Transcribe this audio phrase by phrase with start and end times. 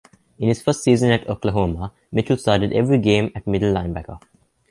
[0.39, 4.19] In his first season at Oklahoma, Mitchell started every game at middle linebacker.